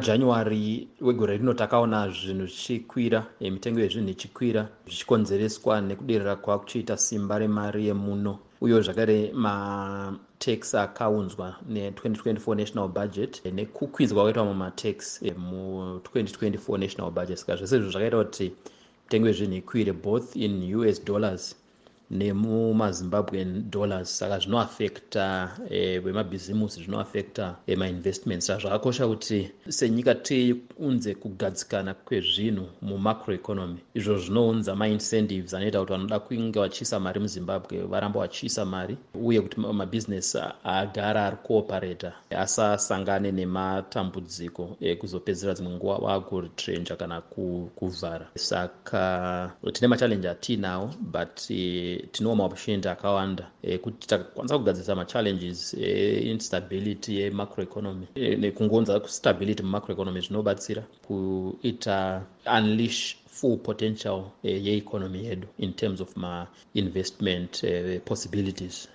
[0.00, 7.86] january wegore rino takaona zvinhu zvichikwira e, mitengo yezvinhu ichikwira zvichikonzereswa nekuderera kwakuchiita simba remari
[7.86, 8.38] yemuno.
[8.60, 17.38] Uyewo zvakare matax akaunzwa ne2024 national budget nekukwidzwa kwaitwa mumatax mu2024 national budget.
[17.38, 18.52] Saka zvese izvo zvakaita kuti
[19.04, 21.56] mitengo yezvinhu ikwire both in us dollars
[22.10, 28.46] nemumazimbabwean dollars saka zvinoafecta eh, vemabhizimusi zvinoafecta eh, mainvestments.
[28.46, 33.78] Saka zvakakosha kuti senyika tiunze kugadzikana kwezvinhu mumacroeconomy.
[33.94, 39.60] Izvo zvinounza maincentives anoita kuti vanoda kunge vachiisa mari muzimbabwe varamba vachiisa mari uye kuti
[39.60, 47.20] mabhizinesi agara ari kuoparata asasangane nematambudziko ekuzopedzera dzimwe nguva vakuritrenja kana
[47.76, 48.26] kuvhara.
[48.34, 57.10] Saka tine machallenji atiinawo but eh, tinowo maopportunity akawanda ekuti eh, takakwanisa kugadzirisa machallenges einstability
[57.20, 62.22] yemacroeconomy eh, nekungonza stability mumacroeconomy zvinobatsira kuita
[62.58, 67.64] unleash full potential eh, yeeconomy yedu in terms of mainvestment
[68.04, 68.88] possibilities